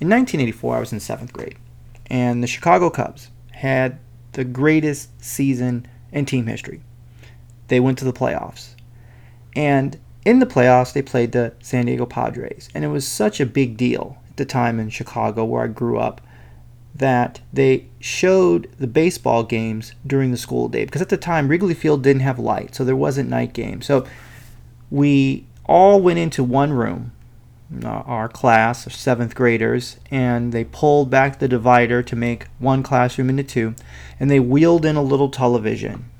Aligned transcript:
In 0.00 0.08
1984, 0.08 0.76
I 0.76 0.80
was 0.80 0.92
in 0.94 1.00
seventh 1.00 1.30
grade, 1.30 1.58
and 2.06 2.42
the 2.42 2.46
Chicago 2.46 2.88
Cubs 2.88 3.30
had 3.52 3.98
the 4.32 4.44
greatest 4.44 5.22
season 5.22 5.86
in 6.10 6.24
team 6.24 6.46
history. 6.46 6.80
They 7.68 7.80
went 7.80 7.98
to 7.98 8.06
the 8.06 8.12
playoffs. 8.12 8.74
And 9.54 9.98
in 10.24 10.38
the 10.38 10.46
playoffs, 10.46 10.94
they 10.94 11.02
played 11.02 11.32
the 11.32 11.52
San 11.60 11.84
Diego 11.84 12.06
Padres. 12.06 12.70
And 12.74 12.82
it 12.82 12.88
was 12.88 13.06
such 13.06 13.40
a 13.40 13.46
big 13.46 13.76
deal 13.76 14.16
at 14.30 14.38
the 14.38 14.46
time 14.46 14.80
in 14.80 14.88
Chicago, 14.88 15.44
where 15.44 15.64
I 15.64 15.68
grew 15.68 15.98
up, 15.98 16.22
that 16.94 17.40
they 17.52 17.86
showed 17.98 18.70
the 18.78 18.86
baseball 18.86 19.42
games 19.42 19.92
during 20.06 20.30
the 20.30 20.38
school 20.38 20.68
day. 20.68 20.86
Because 20.86 21.02
at 21.02 21.10
the 21.10 21.18
time, 21.18 21.48
Wrigley 21.48 21.74
Field 21.74 22.02
didn't 22.02 22.22
have 22.22 22.38
light, 22.38 22.74
so 22.74 22.84
there 22.84 22.96
wasn't 22.96 23.28
night 23.28 23.52
games. 23.52 23.84
So 23.84 24.06
we 24.90 25.46
all 25.66 26.00
went 26.00 26.18
into 26.18 26.42
one 26.42 26.72
room, 26.72 27.12
Uh, 27.72 27.88
our 27.88 28.28
class 28.28 28.92
seventh 28.92 29.34
graders, 29.36 29.96
and 30.10 30.52
they 30.52 30.64
pulled 30.64 31.08
back 31.08 31.38
the 31.38 31.46
divider 31.46 32.02
to 32.02 32.16
make 32.16 32.46
one 32.58 32.82
classroom 32.82 33.30
into 33.30 33.44
two, 33.44 33.74
and 34.18 34.28
they 34.28 34.40
wheeled 34.40 34.84
in 34.84 34.96
a 34.96 35.02
little 35.02 35.28
television 35.28 36.10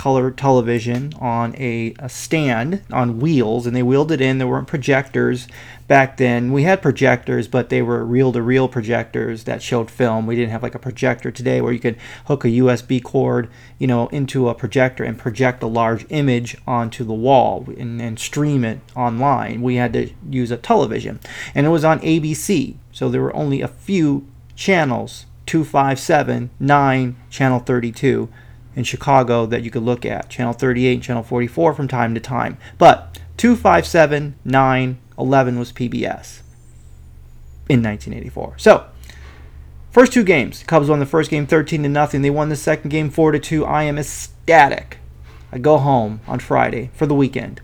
color 0.00 0.30
television 0.30 1.12
on 1.20 1.54
a, 1.58 1.92
a, 1.98 2.08
stand 2.08 2.80
on 2.90 3.20
wheels 3.20 3.66
and 3.66 3.76
they 3.76 3.82
wheeled 3.82 4.10
it 4.10 4.18
in. 4.18 4.38
There 4.38 4.48
weren't 4.48 4.66
projectors 4.66 5.46
back 5.88 6.16
then. 6.16 6.54
We 6.54 6.62
had 6.62 6.80
projectors, 6.80 7.46
but 7.46 7.68
they 7.68 7.82
were 7.82 8.02
reel 8.02 8.32
to 8.32 8.40
reel 8.40 8.66
projectors 8.66 9.44
that 9.44 9.62
showed 9.62 9.90
film. 9.90 10.26
We 10.26 10.36
didn't 10.36 10.52
have 10.52 10.62
like 10.62 10.74
a 10.74 10.78
projector 10.78 11.30
today 11.30 11.60
where 11.60 11.74
you 11.74 11.78
could 11.78 11.98
hook 12.24 12.46
a 12.46 12.48
USB 12.48 13.02
cord, 13.02 13.50
you 13.78 13.86
know, 13.86 14.06
into 14.06 14.48
a 14.48 14.54
projector 14.54 15.04
and 15.04 15.18
project 15.18 15.62
a 15.62 15.66
large 15.66 16.06
image 16.08 16.56
onto 16.66 17.04
the 17.04 17.12
wall 17.12 17.66
and, 17.76 18.00
and 18.00 18.18
stream 18.18 18.64
it 18.64 18.80
online. 18.96 19.60
We 19.60 19.74
had 19.74 19.92
to 19.92 20.10
use 20.30 20.50
a 20.50 20.56
television 20.56 21.20
and 21.54 21.66
it 21.66 21.70
was 21.70 21.84
on 21.84 22.00
ABC. 22.00 22.76
So 22.90 23.10
there 23.10 23.20
were 23.20 23.36
only 23.36 23.60
a 23.60 23.68
few 23.68 24.26
channels 24.56 25.26
257, 25.44 26.48
9, 26.58 27.16
channel 27.28 27.58
32 27.58 28.30
in 28.76 28.84
Chicago 28.84 29.46
that 29.46 29.62
you 29.62 29.70
could 29.70 29.82
look 29.82 30.06
at, 30.06 30.28
channel 30.28 30.52
38 30.52 30.94
and 30.94 31.02
channel 31.02 31.22
44 31.22 31.74
from 31.74 31.88
time 31.88 32.14
to 32.14 32.20
time. 32.20 32.56
But 32.78 33.18
257, 33.36 34.36
9, 34.44 34.98
11 35.18 35.58
was 35.58 35.72
PBS 35.72 36.40
in 37.68 37.82
1984. 37.82 38.58
So, 38.58 38.86
first 39.90 40.12
two 40.12 40.24
games, 40.24 40.62
Cubs 40.64 40.88
won 40.88 41.00
the 41.00 41.06
first 41.06 41.30
game 41.30 41.46
13 41.46 41.82
to 41.82 41.88
nothing. 41.88 42.22
They 42.22 42.30
won 42.30 42.48
the 42.48 42.56
second 42.56 42.90
game 42.90 43.10
4 43.10 43.32
to 43.32 43.38
2. 43.38 43.64
I 43.64 43.84
am 43.84 43.98
ecstatic. 43.98 44.98
I 45.52 45.58
go 45.58 45.78
home 45.78 46.20
on 46.26 46.38
Friday 46.38 46.90
for 46.94 47.06
the 47.06 47.14
weekend. 47.14 47.60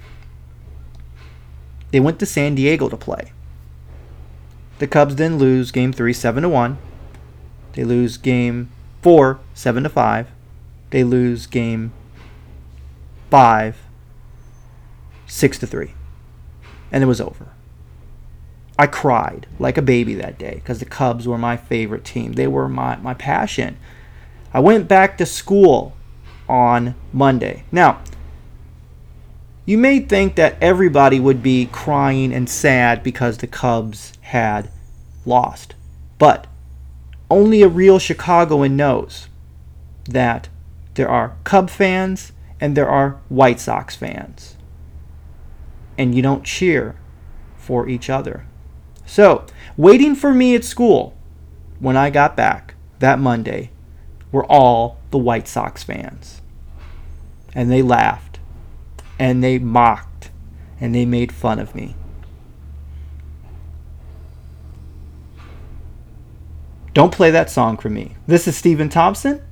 They 1.92 2.00
went 2.00 2.18
to 2.18 2.27
San 2.27 2.54
Diego 2.54 2.88
to 2.88 2.96
play. 2.96 3.32
The 4.78 4.86
Cubs 4.86 5.16
then 5.16 5.38
lose 5.38 5.70
game 5.70 5.92
3 5.92 6.12
7 6.12 6.42
to 6.42 6.48
1. 6.48 6.78
They 7.72 7.84
lose 7.84 8.16
game 8.16 8.70
4 9.02 9.38
7 9.54 9.82
to 9.84 9.88
5 9.88 10.28
they 10.97 11.05
lose 11.05 11.47
game 11.47 11.92
five, 13.30 13.77
six 15.27 15.58
to 15.58 15.66
three. 15.66 15.92
And 16.91 17.05
it 17.05 17.06
was 17.06 17.20
over. 17.20 17.48
I 18.78 18.86
cried 18.86 19.47
like 19.58 19.77
a 19.77 19.83
baby 19.83 20.14
that 20.14 20.39
day 20.39 20.55
because 20.55 20.78
the 20.78 20.86
Cubs 20.86 21.28
were 21.28 21.36
my 21.36 21.58
favorite 21.58 22.02
team. 22.02 22.33
They 22.33 22.47
were 22.47 22.67
my, 22.67 22.97
my 22.97 23.12
passion. 23.12 23.77
I 24.55 24.61
went 24.61 24.89
back 24.89 25.19
to 25.19 25.27
school 25.27 25.94
on 26.48 26.94
Monday. 27.12 27.64
Now, 27.70 28.00
you 29.67 29.77
may 29.77 29.98
think 29.98 30.34
that 30.36 30.56
everybody 30.62 31.20
would 31.20 31.42
be 31.42 31.67
crying 31.67 32.33
and 32.33 32.48
sad 32.48 33.02
because 33.02 33.36
the 33.36 33.47
Cubs 33.47 34.14
had 34.22 34.70
lost. 35.27 35.74
But 36.17 36.47
only 37.30 37.61
a 37.61 37.69
real 37.69 37.98
Chicagoan 37.98 38.77
knows 38.77 39.28
that 40.06 40.48
there 40.97 41.08
are 41.08 41.36
Cub 41.44 41.70
fans 41.70 42.33
and 42.58 42.77
there 42.77 42.89
are 42.89 43.20
White 43.29 43.61
Sox 43.61 43.95
fans. 43.95 44.57
And 45.96 46.14
you 46.14 46.23
don't 46.23 46.45
cheer 46.45 46.96
for 47.57 47.89
each 47.89 48.11
other. 48.11 48.46
So, 49.05 49.46
waiting 49.77 50.14
for 50.14 50.34
me 50.34 50.55
at 50.55 50.64
school 50.64 51.14
when 51.79 51.96
I 51.96 52.11
got 52.11 52.34
back 52.34 52.74
that 52.98 53.18
Monday 53.18 53.70
were 54.33 54.45
all 54.46 54.98
the 55.11 55.18
White 55.18 55.46
Sox 55.46 55.83
fans. 55.83 56.40
And 57.55 57.70
they 57.70 57.83
laughed 57.83 58.40
and 59.18 59.45
they 59.45 59.58
mocked 59.58 60.30
and 60.80 60.95
they 60.95 61.05
made 61.05 61.30
fun 61.30 61.58
of 61.58 61.74
me. 61.74 61.95
Don't 66.95 67.13
play 67.13 67.30
that 67.30 67.51
song 67.51 67.77
for 67.77 67.90
me. 67.90 68.17
This 68.27 68.48
is 68.48 68.57
Steven 68.57 68.89
Thompson 68.89 69.45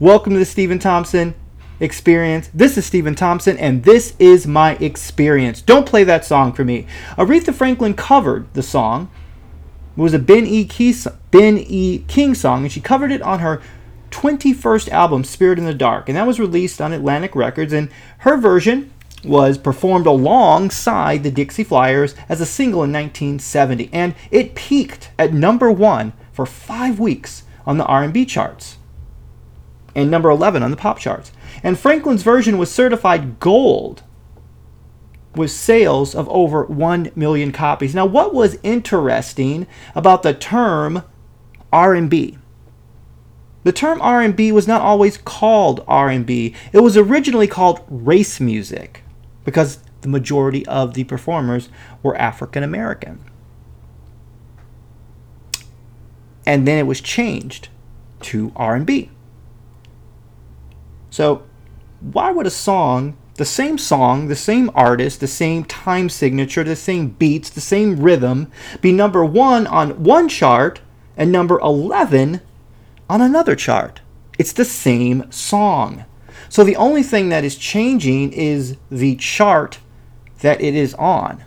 Welcome 0.00 0.32
to 0.32 0.38
the 0.38 0.46
Steven 0.46 0.78
Thompson 0.78 1.34
experience. 1.78 2.48
This 2.54 2.78
is 2.78 2.86
Steven 2.86 3.14
Thompson, 3.14 3.58
and 3.58 3.84
this 3.84 4.14
is 4.18 4.46
my 4.46 4.76
experience. 4.76 5.60
Don't 5.60 5.84
play 5.84 6.04
that 6.04 6.24
song 6.24 6.54
for 6.54 6.64
me. 6.64 6.86
Aretha 7.18 7.52
Franklin 7.52 7.92
covered 7.92 8.50
the 8.54 8.62
song. 8.62 9.10
It 9.94 10.00
was 10.00 10.14
a 10.14 10.18
Ben 10.18 10.46
E. 10.46 10.64
King, 10.64 12.34
song, 12.34 12.62
and 12.62 12.72
she 12.72 12.80
covered 12.80 13.12
it 13.12 13.20
on 13.20 13.40
her 13.40 13.60
21st 14.10 14.88
album, 14.88 15.22
Spirit 15.22 15.58
in 15.58 15.66
the 15.66 15.74
Dark, 15.74 16.08
and 16.08 16.16
that 16.16 16.26
was 16.26 16.40
released 16.40 16.80
on 16.80 16.94
Atlantic 16.94 17.36
Records. 17.36 17.74
And 17.74 17.90
her 18.20 18.38
version 18.38 18.90
was 19.22 19.58
performed 19.58 20.06
alongside 20.06 21.24
the 21.24 21.30
Dixie 21.30 21.62
Flyers 21.62 22.14
as 22.26 22.40
a 22.40 22.46
single 22.46 22.82
in 22.84 22.90
1970, 22.90 23.90
and 23.92 24.14
it 24.30 24.54
peaked 24.54 25.10
at 25.18 25.34
number 25.34 25.70
one 25.70 26.14
for 26.32 26.46
five 26.46 26.98
weeks 26.98 27.42
on 27.66 27.76
the 27.76 27.84
R&B 27.84 28.24
charts 28.24 28.78
and 29.94 30.10
number 30.10 30.30
11 30.30 30.62
on 30.62 30.70
the 30.70 30.76
pop 30.76 30.98
charts. 30.98 31.32
And 31.62 31.78
Franklin's 31.78 32.22
version 32.22 32.58
was 32.58 32.70
certified 32.70 33.40
gold 33.40 34.02
with 35.34 35.50
sales 35.50 36.14
of 36.14 36.28
over 36.28 36.64
1 36.64 37.12
million 37.14 37.52
copies. 37.52 37.94
Now, 37.94 38.06
what 38.06 38.34
was 38.34 38.58
interesting 38.62 39.66
about 39.94 40.22
the 40.22 40.34
term 40.34 41.02
R&B? 41.72 42.38
The 43.62 43.72
term 43.72 44.00
R&B 44.00 44.52
was 44.52 44.66
not 44.66 44.80
always 44.80 45.18
called 45.18 45.84
R&B. 45.86 46.54
It 46.72 46.80
was 46.80 46.96
originally 46.96 47.46
called 47.46 47.84
race 47.88 48.40
music 48.40 49.04
because 49.44 49.80
the 50.00 50.08
majority 50.08 50.64
of 50.66 50.94
the 50.94 51.04
performers 51.04 51.68
were 52.02 52.16
African 52.16 52.62
American. 52.62 53.20
And 56.46 56.66
then 56.66 56.78
it 56.78 56.86
was 56.86 57.00
changed 57.00 57.68
to 58.22 58.50
R&B. 58.56 59.10
So, 61.10 61.42
why 62.00 62.30
would 62.30 62.46
a 62.46 62.50
song, 62.50 63.16
the 63.34 63.44
same 63.44 63.76
song, 63.76 64.28
the 64.28 64.36
same 64.36 64.70
artist, 64.74 65.20
the 65.20 65.26
same 65.26 65.64
time 65.64 66.08
signature, 66.08 66.64
the 66.64 66.76
same 66.76 67.10
beats, 67.10 67.50
the 67.50 67.60
same 67.60 68.00
rhythm, 68.00 68.50
be 68.80 68.92
number 68.92 69.24
one 69.24 69.66
on 69.66 70.02
one 70.02 70.28
chart 70.28 70.80
and 71.16 71.30
number 71.30 71.58
11 71.60 72.40
on 73.08 73.20
another 73.20 73.56
chart? 73.56 74.00
It's 74.38 74.52
the 74.52 74.64
same 74.64 75.30
song. 75.30 76.04
So, 76.48 76.64
the 76.64 76.76
only 76.76 77.02
thing 77.02 77.28
that 77.28 77.44
is 77.44 77.56
changing 77.56 78.32
is 78.32 78.76
the 78.90 79.16
chart 79.16 79.78
that 80.40 80.60
it 80.60 80.74
is 80.74 80.94
on. 80.94 81.44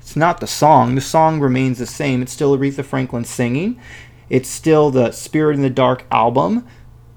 It's 0.00 0.16
not 0.16 0.40
the 0.40 0.46
song. 0.46 0.94
The 0.94 1.00
song 1.00 1.40
remains 1.40 1.78
the 1.78 1.86
same. 1.86 2.22
It's 2.22 2.32
still 2.32 2.56
Aretha 2.56 2.84
Franklin 2.84 3.24
singing. 3.24 3.80
It's 4.28 4.48
still 4.48 4.90
the 4.90 5.12
Spirit 5.12 5.56
in 5.56 5.62
the 5.62 5.70
Dark 5.70 6.04
album 6.10 6.66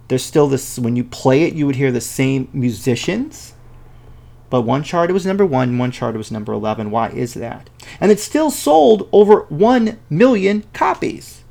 there's 0.07 0.23
still 0.23 0.47
this 0.47 0.77
when 0.77 0.95
you 0.95 1.03
play 1.03 1.43
it 1.43 1.53
you 1.53 1.65
would 1.65 1.75
hear 1.75 1.91
the 1.91 2.01
same 2.01 2.47
musicians. 2.53 3.53
But 4.49 4.61
one 4.61 4.83
chart 4.83 5.09
it 5.09 5.13
was 5.13 5.25
number 5.25 5.45
one 5.45 5.77
one 5.77 5.91
chart 5.91 6.15
it 6.15 6.19
was 6.19 6.31
number 6.31 6.53
11 6.53 6.91
why 6.91 7.09
is 7.09 7.33
that? 7.33 7.69
And 7.99 8.11
it 8.11 8.19
still 8.19 8.51
sold 8.51 9.09
over 9.11 9.41
1 9.49 9.99
million 10.09 10.63
copies. 10.73 11.43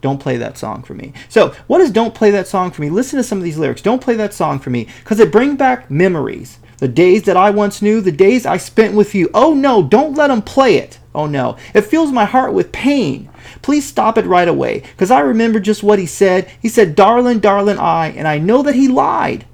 Don't 0.00 0.20
play 0.20 0.36
that 0.36 0.58
song 0.58 0.82
for 0.82 0.94
me. 0.94 1.12
So 1.28 1.54
what 1.66 1.80
is 1.80 1.90
don't 1.90 2.14
play 2.14 2.30
that 2.30 2.48
song 2.48 2.70
for 2.70 2.82
me? 2.82 2.90
Listen 2.90 3.16
to 3.16 3.22
some 3.22 3.38
of 3.38 3.44
these 3.44 3.58
lyrics. 3.58 3.82
Don't 3.82 4.02
play 4.02 4.14
that 4.16 4.34
song 4.34 4.58
for 4.58 4.70
me 4.70 4.86
because 4.98 5.20
it 5.20 5.32
brings 5.32 5.56
back 5.56 5.90
memories. 5.90 6.58
The 6.78 6.88
days 6.88 7.22
that 7.22 7.36
i 7.36 7.50
once 7.50 7.80
knew 7.80 8.00
the 8.00 8.12
days 8.12 8.46
i 8.46 8.56
spent 8.56 8.94
with 8.94 9.14
you. 9.14 9.30
Oh 9.34 9.54
no 9.54 9.82
don't 9.82 10.14
let 10.14 10.28
them 10.28 10.42
play 10.42 10.76
it 10.76 10.98
oh 11.14 11.26
no 11.26 11.56
it 11.74 11.82
fills 11.82 12.10
my 12.12 12.24
heart 12.24 12.52
with 12.52 12.72
pain 12.72 13.28
Please 13.62 13.86
stop 13.86 14.18
it 14.18 14.26
right 14.26 14.48
away, 14.48 14.80
because 14.80 15.10
I 15.10 15.20
remember 15.20 15.60
just 15.60 15.82
what 15.82 15.98
he 15.98 16.06
said. 16.06 16.50
He 16.60 16.68
said, 16.68 16.94
Darling, 16.94 17.40
darling, 17.40 17.78
I, 17.78 18.08
and 18.08 18.26
I 18.26 18.38
know 18.38 18.62
that 18.62 18.74
he 18.74 18.88
lied. 18.88 19.46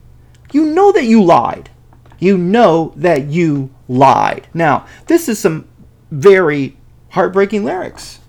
You 0.53 0.67
know 0.67 0.93
that 0.93 1.05
you 1.05 1.23
lied. 1.23 1.71
You 2.19 2.37
know 2.37 2.93
that 2.97 3.27
you 3.27 3.71
lied. 3.89 4.49
Now, 4.53 4.87
this 5.07 5.29
is 5.29 5.39
some 5.39 5.69
very 6.11 6.77
heartbreaking 7.11 7.65
lyrics. 7.65 8.21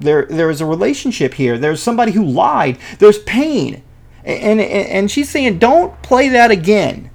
There, 0.00 0.26
there 0.26 0.50
is 0.50 0.60
a 0.60 0.66
relationship 0.66 1.34
here. 1.34 1.58
There's 1.58 1.82
somebody 1.82 2.12
who 2.12 2.24
lied. 2.24 2.78
There's 2.98 3.18
pain. 3.20 3.82
And, 4.24 4.60
and, 4.60 4.60
and 4.60 5.10
she's 5.10 5.30
saying, 5.30 5.58
don't 5.58 6.00
play 6.02 6.28
that 6.30 6.50
again 6.50 7.10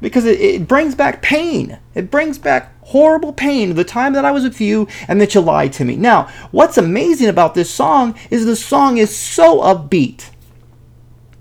because 0.00 0.24
it, 0.24 0.40
it 0.40 0.68
brings 0.68 0.94
back 0.94 1.22
pain. 1.22 1.78
It 1.94 2.10
brings 2.10 2.38
back 2.38 2.72
horrible 2.82 3.32
pain 3.32 3.74
the 3.74 3.84
time 3.84 4.12
that 4.12 4.24
I 4.24 4.30
was 4.30 4.44
with 4.44 4.60
you 4.60 4.86
and 5.08 5.20
that 5.20 5.34
you 5.34 5.40
lied 5.40 5.72
to 5.74 5.84
me. 5.84 5.96
Now, 5.96 6.28
what's 6.50 6.78
amazing 6.78 7.28
about 7.28 7.54
this 7.54 7.70
song 7.70 8.18
is 8.30 8.44
the 8.44 8.56
song 8.56 8.98
is 8.98 9.14
so 9.14 9.60
upbeat. 9.60 10.30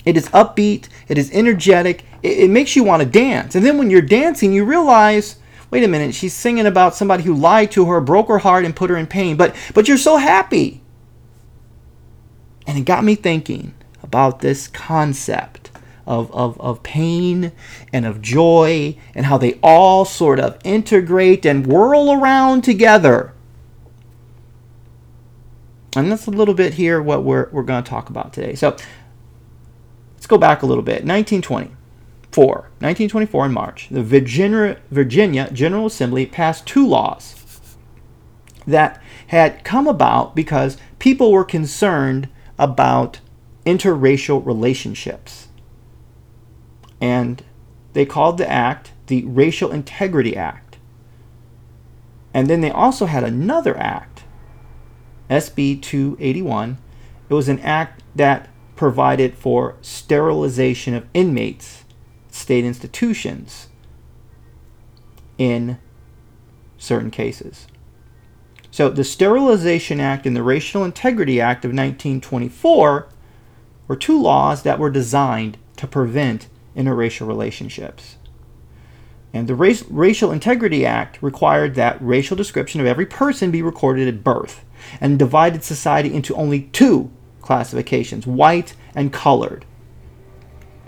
It 0.06 0.18
is 0.18 0.28
upbeat, 0.30 0.90
it 1.08 1.18
is 1.18 1.32
energetic, 1.32 2.04
it, 2.22 2.40
it 2.40 2.50
makes 2.50 2.76
you 2.76 2.84
want 2.84 3.02
to 3.02 3.08
dance. 3.08 3.56
And 3.56 3.66
then 3.66 3.78
when 3.78 3.90
you're 3.90 4.02
dancing, 4.02 4.54
you 4.54 4.66
realize 4.66 5.38
wait 5.74 5.84
a 5.84 5.88
minute, 5.88 6.14
she's 6.14 6.36
singing 6.36 6.68
about 6.68 6.94
somebody 6.94 7.24
who 7.24 7.34
lied 7.34 7.72
to 7.72 7.86
her, 7.86 8.00
broke 8.00 8.28
her 8.28 8.38
heart, 8.38 8.64
and 8.64 8.76
put 8.76 8.92
her 8.92 8.96
in 8.96 9.08
pain. 9.08 9.36
But 9.36 9.56
but 9.74 9.88
you're 9.88 9.98
so 9.98 10.18
happy. 10.18 10.82
And 12.68 12.78
it 12.78 12.86
got 12.86 13.04
me 13.04 13.16
thinking 13.16 13.74
about 14.04 14.40
this 14.40 14.68
concept 14.68 15.63
of, 16.06 16.32
of, 16.34 16.60
of 16.60 16.84
pain 16.84 17.52
and 17.92 18.06
of 18.06 18.22
joy 18.22 18.98
and 19.16 19.26
how 19.26 19.38
they 19.38 19.60
all 19.64 20.06
sort 20.06 20.40
of 20.40 20.58
integrate 20.64 21.46
and 21.46 21.68
whirl 21.68 22.12
around 22.12 22.64
together. 22.64 23.34
And 25.96 26.12
that's 26.12 26.28
a 26.28 26.32
little 26.32 26.54
bit 26.54 26.74
here 26.74 27.02
what 27.02 27.24
we're, 27.24 27.50
we're 27.52 27.64
going 27.64 27.84
to 27.84 27.90
talk 27.90 28.10
about 28.10 28.34
today. 28.34 28.56
So 28.56 28.76
let's 30.16 30.28
go 30.28 30.38
back 30.38 30.64
a 30.64 30.66
little 30.66 30.84
bit. 30.84 31.06
1924, 31.06 32.48
1924 32.48 33.46
in 33.46 33.52
March, 33.54 33.88
the 33.90 34.04
Virginia, 34.04 34.80
Virginia 34.90 35.50
General 35.52 35.86
Assembly 35.86 36.26
passed 36.26 36.66
two 36.66 36.88
laws 36.88 37.40
that 38.66 39.02
had 39.28 39.64
come 39.64 39.88
about 39.88 40.36
because 40.36 40.78
people 41.00 41.32
were 41.32 41.46
concerned 41.46 42.28
about 42.58 43.20
interracial 43.66 44.46
relationships 44.46 45.48
and 47.02 47.44
they 47.94 48.06
called 48.06 48.38
the 48.38 48.50
act 48.50 48.92
the 49.08 49.24
Racial 49.26 49.72
Integrity 49.72 50.36
Act. 50.36 50.78
And 52.34 52.50
then 52.50 52.62
they 52.62 52.72
also 52.72 53.06
had 53.06 53.24
another 53.24 53.78
act, 53.78 54.24
SB 55.30 55.82
281. 55.82 56.78
It 57.30 57.34
was 57.34 57.50
an 57.50 57.60
act 57.60 58.02
that 58.16 58.50
provided 58.76 59.36
for 59.36 59.76
sterilization 59.82 60.96
of 60.96 61.06
inmates, 61.14 61.84
state 62.32 62.66
institutions, 62.66 63.68
in 65.38 65.78
certain 66.78 67.12
cases. 67.12 67.68
So 68.72 68.90
the 68.90 69.04
Sterilization 69.04 70.00
Act 70.00 70.26
and 70.26 70.36
the 70.36 70.42
Racial 70.42 70.84
Integrity 70.84 71.40
Act 71.40 71.64
of 71.64 71.70
1924 71.70 73.08
were 73.88 73.96
two 73.96 74.20
laws 74.20 74.64
that 74.64 74.80
were 74.80 74.90
designed 74.90 75.60
to 75.78 75.86
prevent 75.86 76.48
interracial 76.76 77.28
relationships. 77.28 78.18
And 79.34 79.48
the 79.48 79.56
Race, 79.56 79.84
Racial 79.90 80.32
Integrity 80.32 80.86
Act 80.86 81.22
required 81.22 81.74
that 81.76 81.98
racial 82.00 82.38
description 82.38 82.80
of 82.80 82.88
every 82.88 83.06
person 83.06 83.50
be 83.50 83.64
recorded 83.64 84.08
at 84.08 84.24
birth 84.24 84.64
and 85.02 85.18
divided 85.18 85.64
society 85.64 86.14
into 86.14 86.36
only 86.36 86.64
two 86.64 87.12
classifications 87.42 88.28
white 88.28 88.76
and 88.94 89.12
colored. 89.12 89.66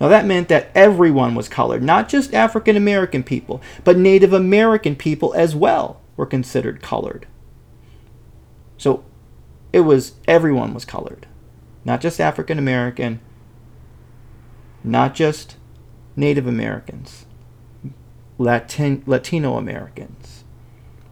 Now, 0.00 0.08
that 0.08 0.26
meant 0.26 0.48
that 0.48 0.70
everyone 0.74 1.34
was 1.34 1.48
colored, 1.48 1.82
not 1.82 2.08
just 2.08 2.34
African 2.34 2.76
American 2.76 3.22
people, 3.22 3.62
but 3.82 3.96
Native 3.96 4.32
American 4.32 4.94
people 4.94 5.34
as 5.34 5.56
well 5.56 6.00
were 6.16 6.26
considered 6.26 6.82
colored. 6.82 7.26
So 8.76 9.04
it 9.72 9.80
was 9.80 10.14
everyone 10.28 10.74
was 10.74 10.84
colored, 10.84 11.26
not 11.84 12.00
just 12.00 12.20
African 12.20 12.58
American, 12.58 13.20
not 14.84 15.14
just 15.14 15.56
Native 16.16 16.46
Americans, 16.46 17.26
Latin, 18.38 19.02
Latino 19.06 19.56
Americans, 19.56 20.44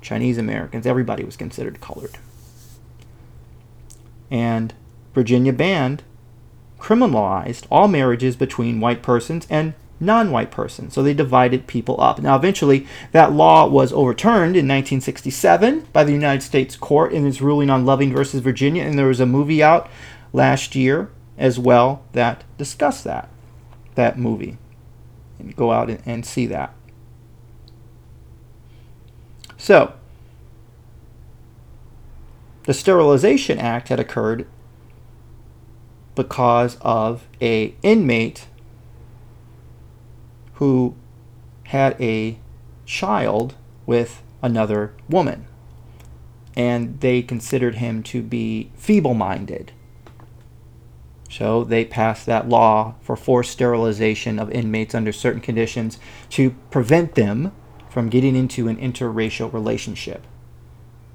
Chinese 0.01 0.39
Americans, 0.39 0.87
everybody 0.87 1.25
was 1.25 1.37
considered 1.37 1.81
colored. 1.81 2.19
And 4.31 4.73
Virginia 5.15 5.53
banned, 5.53 6.03
criminalized 6.79 7.67
all 7.71 7.87
marriages 7.87 8.37
between 8.37 8.81
white 8.81 9.03
persons 9.03 9.47
and 9.51 9.75
non 10.01 10.31
white 10.31 10.51
persons. 10.51 10.95
So 10.95 11.03
they 11.03 11.15
divided 11.15 11.67
people 11.67 12.01
up. 12.01 12.21
Now, 12.21 12.37
eventually, 12.37 12.87
that 13.13 13.33
law 13.33 13.67
was 13.67 13.93
overturned 13.93 14.57
in 14.57 14.67
1967 14.67 15.89
by 15.93 16.05
the 16.05 16.13
United 16.13 16.43
States 16.43 16.77
Court 16.77 17.13
in 17.13 17.27
its 17.27 17.41
ruling 17.41 17.71
on 17.71 17.87
Loving 17.87 18.13
versus 18.13 18.41
Virginia. 18.41 18.85
And 18.85 18.99
there 18.99 19.07
was 19.07 19.21
a 19.21 19.27
movie 19.27 19.63
out 19.63 19.89
last 20.33 20.75
year 20.75 21.11
as 21.39 21.59
well 21.59 22.05
that 22.13 22.45
discussed 22.59 23.05
that, 23.05 23.29
that 23.95 24.19
movie 24.19 24.59
and 25.45 25.57
go 25.57 25.73
out 25.73 25.91
and, 25.91 26.03
and 26.07 26.27
see 26.27 26.47
that. 26.47 26.75
So, 29.57 29.95
the 32.65 32.75
Sterilization 32.75 33.59
Act 33.59 33.89
had 33.89 34.01
occurred 34.01 34.47
because 36.15 36.77
of 36.81 37.27
a 37.41 37.75
inmate 37.83 38.47
who 40.55 40.95
had 41.65 42.01
a 42.01 42.39
child 42.87 43.55
with 43.87 44.23
another 44.43 44.95
woman 45.09 45.47
and 46.57 47.01
they 47.01 47.23
considered 47.23 47.77
him 47.77 48.03
to 48.03 48.23
be 48.23 48.71
feeble-minded 48.77 49.73
so 51.37 51.65
they 51.65 51.85
passed 51.85 52.27
that 52.27 52.49
law 52.49 52.95
for 53.01 53.17
forced 53.17 53.51
sterilization 53.51 54.39
of 54.39 54.53
inmates 54.53 54.95
under 54.95 55.11
certain 55.11 55.41
conditions 55.41 55.99
to 56.31 56.51
prevent 56.71 57.17
them 57.17 57.51
from 57.91 58.09
getting 58.09 58.37
into 58.37 58.69
an 58.69 58.77
interracial 58.77 59.53
relationship. 59.53 60.29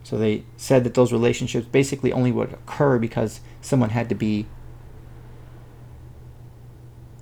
So 0.03 0.17
they 0.17 0.43
said 0.57 0.83
that 0.83 0.93
those 0.93 1.13
relationships 1.13 1.67
basically 1.67 2.11
only 2.11 2.33
would 2.33 2.51
occur 2.51 2.99
because 2.99 3.39
someone 3.61 3.91
had 3.91 4.09
to 4.09 4.15
be 4.15 4.45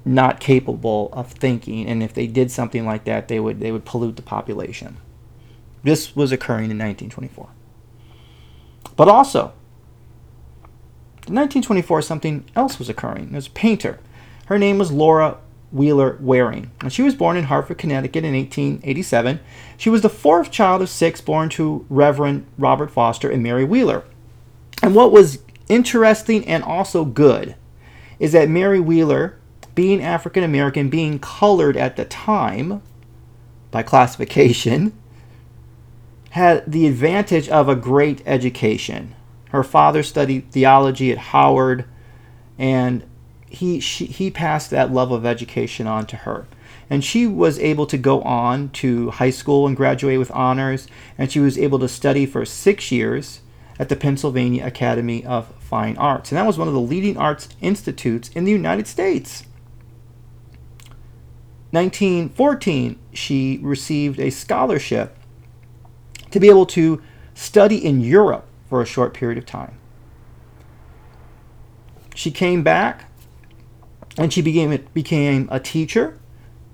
not 0.04 0.40
capable 0.40 1.10
of 1.14 1.32
thinking 1.32 1.86
and 1.86 2.02
if 2.02 2.16
they 2.16 2.26
did 2.26 2.50
something 2.50 2.84
like 2.84 3.04
that 3.04 3.28
they 3.28 3.40
would 3.40 3.60
they 3.60 3.72
would 3.72 3.86
pollute 3.86 4.16
the 4.16 4.24
population. 4.24 4.98
This 5.84 6.16
was 6.16 6.32
occurring 6.32 6.72
in 6.72 6.80
1924. 6.80 7.48
But 8.96 9.08
also 9.08 9.54
in 11.30 11.36
1924, 11.36 12.02
something 12.02 12.46
else 12.56 12.80
was 12.80 12.90
occurring. 12.90 13.28
There 13.28 13.38
was 13.38 13.48
a 13.48 13.52
painter. 13.52 14.00
Her 14.46 14.58
name 14.58 14.78
was 14.78 14.92
Laura 14.92 15.38
Wheeler 15.72 16.18
Waring. 16.22 16.72
And 16.82 16.92
she 16.92 17.04
was 17.04 17.16
born 17.16 17.38
in 17.38 17.46
Hartford, 17.46 17.78
Connecticut 17.78 18.24
in 18.24 18.34
1887. 18.34 19.40
She 19.76 19.90
was 19.90 20.02
the 20.02 20.10
fourth 20.10 20.52
child 20.52 20.82
of 20.82 20.90
six 20.90 21.20
born 21.22 21.50
to 21.50 21.86
Reverend 21.90 22.46
Robert 22.58 22.92
Foster 22.92 23.30
and 23.30 23.44
Mary 23.44 23.66
Wheeler. 23.66 24.04
And 24.82 24.96
what 24.96 25.12
was 25.12 25.40
interesting 25.68 26.48
and 26.48 26.64
also 26.64 27.04
good 27.04 27.56
is 28.20 28.32
that 28.32 28.50
Mary 28.50 28.80
Wheeler, 28.80 29.38
being 29.76 30.02
African 30.02 30.44
American, 30.44 30.90
being 30.90 31.20
colored 31.20 31.76
at 31.76 31.98
the 31.98 32.06
time 32.06 32.82
by 33.70 33.84
classification, 33.84 34.94
had 36.32 36.72
the 36.72 36.88
advantage 36.88 37.50
of 37.50 37.68
a 37.68 37.76
great 37.76 38.22
education. 38.26 39.14
Her 39.50 39.64
father 39.64 40.04
studied 40.04 40.52
theology 40.52 41.12
at 41.12 41.18
Howard, 41.18 41.86
and 42.58 43.04
he 43.50 43.80
she, 43.80 44.06
he 44.06 44.30
passed 44.30 44.70
that 44.72 44.92
love 44.92 45.12
of 45.12 45.26
education 45.26 45.88
on 45.88 46.06
to 46.08 46.18
her. 46.18 46.48
And 46.90 47.04
she 47.04 47.28
was 47.28 47.60
able 47.60 47.86
to 47.88 47.98
go 47.98 48.22
on 48.22 48.70
to 48.70 49.12
high 49.12 49.30
school 49.30 49.68
and 49.68 49.76
graduate 49.76 50.20
with 50.20 50.32
honors, 50.32 50.88
and 51.18 51.32
she 51.32 51.40
was 51.40 51.58
able 51.58 51.80
to 51.80 51.88
study 51.88 52.26
for 52.26 52.46
six 52.46 52.92
years 52.92 53.42
at 53.80 53.90
the 53.90 53.96
Pennsylvania 53.96 54.66
Academy 54.66 55.26
of 55.26 55.54
Fine 55.60 55.98
Arts. 55.98 56.32
And 56.32 56.38
that 56.38 56.48
was 56.48 56.58
one 56.58 56.68
of 56.68 56.74
the 56.74 56.80
leading 56.80 57.18
arts 57.18 57.50
institutes 57.62 58.30
in 58.30 58.46
the 58.46 58.52
United 58.52 58.88
States. 58.88 59.44
1914, 61.72 62.98
she 63.14 63.60
received 63.62 64.20
a 64.20 64.30
scholarship 64.30 65.18
to 66.32 66.40
be 66.40 66.50
able 66.50 66.66
to 66.66 67.02
study 67.34 67.84
in 67.84 68.00
Europe 68.02 68.47
for 68.70 68.82
a 68.82 68.86
short 68.86 69.14
period 69.14 69.38
of 69.38 69.46
time. 69.46 69.78
She 72.16 72.32
came 72.32 72.64
back 72.64 73.06
and 74.18 74.34
she 74.34 74.42
became, 74.42 74.88
became 74.94 75.48
a 75.52 75.60
teacher. 75.60 76.18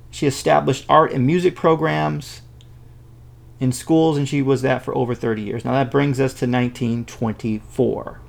She 0.10 0.26
established 0.26 0.86
art 0.88 1.12
and 1.12 1.26
music 1.26 1.56
programs 1.56 2.42
in 3.60 3.72
schools, 3.72 4.18
and 4.18 4.28
she 4.28 4.42
was 4.42 4.62
that 4.62 4.84
for 4.84 4.96
over 4.96 5.16
30 5.16 5.42
years. 5.42 5.66
Now 5.66 5.74
that 5.74 5.92
brings 5.92 6.20
us 6.20 6.32
to 6.34 6.46
1924. 6.46 8.20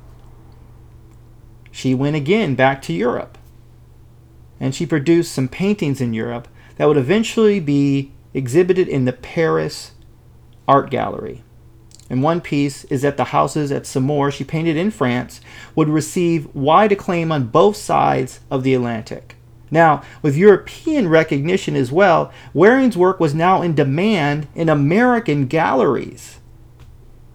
She 1.71 1.94
went 1.94 2.16
again 2.16 2.54
back 2.54 2.80
to 2.83 2.92
Europe, 2.92 3.37
and 4.61 4.75
she 4.75 4.87
produced 4.87 5.33
some 5.33 5.49
paintings 5.49 6.00
in 6.00 6.14
Europe 6.14 6.49
that 6.76 6.87
would 6.87 6.97
eventually 6.97 7.61
be 7.61 8.12
exhibited 8.33 8.88
in 8.88 9.04
the 9.04 9.12
Paris 9.12 9.92
Art 10.66 10.90
Gallery 10.90 11.42
and 12.11 12.23
one 12.23 12.40
piece 12.40 12.84
is 12.84 13.02
that 13.02 13.16
the 13.16 13.25
houses 13.25 13.73
at 13.73 13.84
Saumur 13.84 14.30
she 14.30 14.44
painted 14.44 14.76
in 14.76 14.90
France 14.90 15.40
would 15.75 15.88
receive 15.88 16.54
wide 16.54 16.92
acclaim 16.92 17.32
on 17.32 17.46
both 17.46 17.76
sides 17.76 18.40
of 18.50 18.62
the 18.62 18.75
Atlantic. 18.75 19.37
Now, 19.70 20.02
with 20.23 20.37
European 20.37 21.08
recognition 21.08 21.75
as 21.75 21.90
well, 21.90 22.30
Waring's 22.54 22.96
work 22.96 23.18
was 23.18 23.34
now 23.34 23.62
in 23.62 23.75
demand 23.75 24.46
in 24.54 24.68
American 24.68 25.46
galleries. 25.46 26.38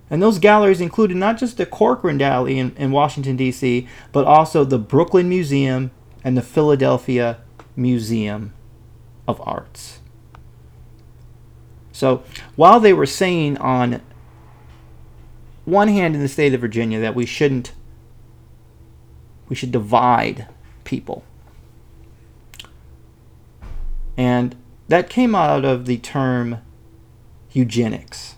And 0.10 0.22
those 0.22 0.40
galleries 0.40 0.82
included 0.82 1.18
not 1.18 1.38
just 1.38 1.58
the 1.58 1.66
Corcoran 1.66 2.18
Gallery 2.18 2.58
in, 2.58 2.76
in 2.78 2.92
Washington, 2.92 3.36
D.C., 3.36 3.88
but 4.12 4.26
also 4.26 4.64
the 4.64 4.80
Brooklyn 4.80 5.30
Museum 5.30 5.92
and 6.24 6.36
the 6.38 6.42
Philadelphia 6.42 7.40
Museum 7.76 8.54
of 9.28 9.42
Arts. 9.46 10.00
So 11.92 12.24
while 12.56 12.80
they 12.80 12.94
were 12.94 13.06
saying 13.06 13.58
on 13.58 14.02
one 15.70 15.88
hand 15.88 16.16
in 16.16 16.22
the 16.22 16.28
state 16.28 16.54
of 16.54 16.62
Virginia 16.62 17.00
that 17.00 17.16
we 17.16 17.26
shouldn't, 17.26 17.74
we 19.48 19.56
should 19.56 19.72
divide 19.72 20.48
people. 20.84 21.24
And 24.18 24.56
that 24.88 25.10
came 25.10 25.36
out 25.36 25.64
of 25.64 25.86
the 25.86 25.98
term 25.98 26.60
eugenics. 27.52 28.36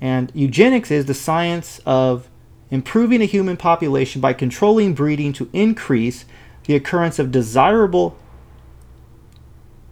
And 0.00 0.30
eugenics 0.34 0.90
is 0.90 1.06
the 1.06 1.14
science 1.14 1.80
of 1.84 2.28
improving 2.70 3.20
a 3.20 3.26
human 3.26 3.56
population 3.56 4.20
by 4.20 4.32
controlling 4.32 4.94
breeding 4.94 5.32
to 5.34 5.50
increase 5.52 6.24
the 6.64 6.74
occurrence 6.74 7.18
of 7.18 7.32
desirable 7.32 8.16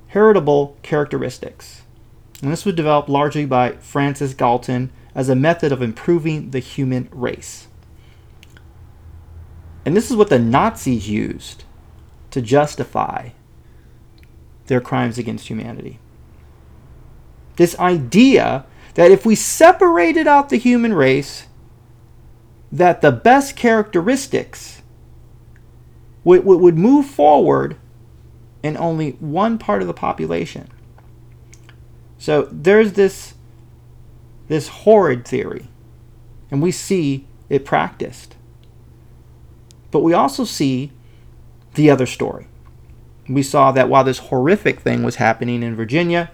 heritable 0.09 0.77
characteristics. 0.83 1.83
And 2.43 2.53
this 2.53 2.65
was 2.65 2.75
developed 2.75 3.09
largely 3.09 3.47
by 3.47 3.73
Francis 3.73 4.35
Galton 4.35 4.91
as 5.17 5.31
a 5.31 5.35
method 5.35 5.73
of 5.73 5.81
improving 5.81 6.51
the 6.51 6.59
human 6.59 7.09
race. 7.11 7.69
And 9.87 9.97
this 9.97 10.11
is 10.11 10.17
what 10.17 10.29
the 10.29 10.39
Nazis 10.39 11.09
used 11.09 11.65
to 12.31 12.43
justify 12.43 13.31
their 14.67 14.81
crimes 14.81 15.17
against 15.17 15.49
humanity. 15.49 15.99
This 17.57 17.79
idea 17.79 18.67
that 18.95 19.11
if 19.11 19.25
we 19.25 19.35
separated 19.35 20.27
out 20.27 20.51
the 20.51 20.59
human 20.59 20.93
race, 20.93 21.47
that 22.71 23.01
the 23.01 23.13
best 23.13 23.57
characteristics 23.57 24.83
would, 26.25 26.45
would 26.45 26.77
move 26.77 27.07
forward 27.07 27.77
in 28.63 28.77
only 28.77 29.13
one 29.13 29.57
part 29.57 29.81
of 29.81 29.89
the 29.89 29.95
population. 29.95 30.69
So 32.19 32.49
there's 32.51 32.95
this 32.95 33.36
this 34.49 34.69
horrid 34.69 35.27
theory, 35.27 35.69
and 36.51 36.63
we 36.63 36.71
see 36.71 37.27
it 37.49 37.65
practiced. 37.65 38.37
But 39.91 40.01
we 40.01 40.13
also 40.13 40.45
see 40.45 40.93
the 41.75 41.91
other 41.91 42.07
story. 42.07 42.49
We 43.29 43.43
saw 43.43 43.73
that 43.73 43.89
while 43.89 44.05
this 44.05 44.19
horrific 44.19 44.81
thing 44.81 45.03
was 45.03 45.17
happening 45.17 45.63
in 45.63 45.75
Virginia, 45.75 46.31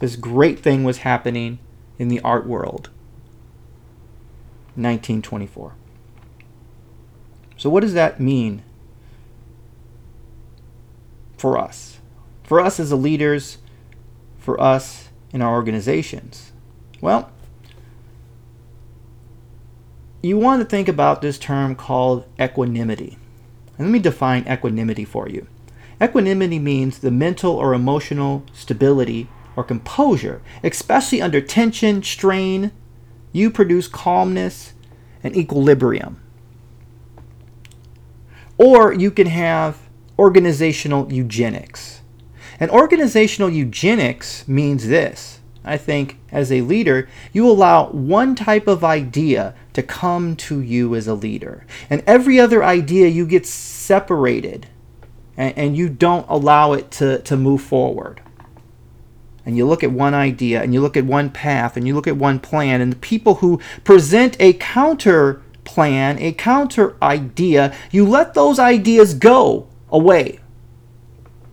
this 0.00 0.16
great 0.16 0.58
thing 0.58 0.84
was 0.84 0.98
happening 0.98 1.58
in 1.98 2.08
the 2.08 2.20
art 2.20 2.46
world. 2.46 2.90
1924. 4.76 5.74
So, 7.56 7.70
what 7.70 7.80
does 7.80 7.94
that 7.94 8.18
mean 8.18 8.62
for 11.36 11.56
us? 11.56 12.00
For 12.42 12.60
us 12.60 12.80
as 12.80 12.92
leaders, 12.92 13.58
for 14.38 14.60
us 14.60 15.08
in 15.32 15.40
our 15.40 15.54
organizations? 15.54 16.52
Well, 17.00 17.30
you 20.24 20.38
want 20.38 20.62
to 20.62 20.66
think 20.66 20.88
about 20.88 21.20
this 21.20 21.38
term 21.38 21.74
called 21.74 22.24
equanimity. 22.40 23.18
And 23.76 23.88
let 23.88 23.92
me 23.92 23.98
define 23.98 24.46
equanimity 24.48 25.04
for 25.04 25.28
you. 25.28 25.46
Equanimity 26.02 26.58
means 26.58 26.98
the 26.98 27.10
mental 27.10 27.52
or 27.52 27.74
emotional 27.74 28.44
stability 28.52 29.28
or 29.54 29.64
composure, 29.64 30.40
especially 30.62 31.20
under 31.20 31.40
tension, 31.40 32.02
strain. 32.02 32.72
You 33.32 33.50
produce 33.50 33.86
calmness 33.86 34.72
and 35.22 35.36
equilibrium. 35.36 36.20
Or 38.56 38.92
you 38.92 39.10
can 39.10 39.26
have 39.26 39.78
organizational 40.18 41.12
eugenics. 41.12 42.00
And 42.58 42.70
organizational 42.70 43.50
eugenics 43.50 44.46
means 44.48 44.88
this 44.88 45.40
I 45.64 45.78
think, 45.78 46.18
as 46.30 46.52
a 46.52 46.60
leader, 46.60 47.08
you 47.32 47.48
allow 47.48 47.88
one 47.88 48.34
type 48.34 48.66
of 48.66 48.84
idea 48.84 49.54
to 49.72 49.82
come 49.82 50.36
to 50.36 50.60
you 50.60 50.94
as 50.94 51.06
a 51.06 51.14
leader. 51.14 51.66
And 51.88 52.02
every 52.06 52.38
other 52.38 52.62
idea 52.62 53.08
you 53.08 53.26
get 53.26 53.46
separated 53.46 54.68
and, 55.36 55.56
and, 55.56 55.76
you 55.76 55.88
don't 55.88 56.26
allow 56.28 56.74
it 56.74 56.90
to, 56.92 57.20
to 57.22 57.36
move 57.36 57.60
forward. 57.60 58.20
And 59.44 59.56
you 59.56 59.66
look 59.66 59.82
at 59.82 59.90
one 59.90 60.14
idea 60.14 60.62
and 60.62 60.72
you 60.72 60.80
look 60.80 60.96
at 60.96 61.04
one 61.04 61.30
path 61.30 61.76
and 61.76 61.88
you 61.88 61.94
look 61.94 62.06
at 62.06 62.16
one 62.16 62.38
plan, 62.38 62.80
and 62.80 62.92
the 62.92 62.96
people 62.96 63.36
who 63.36 63.60
present 63.82 64.36
a 64.38 64.52
counter 64.52 65.42
plan, 65.64 66.18
a 66.20 66.32
counter 66.32 66.96
idea, 67.02 67.74
you 67.90 68.06
let 68.06 68.34
those 68.34 68.58
ideas 68.58 69.14
go 69.14 69.66
away 69.90 70.38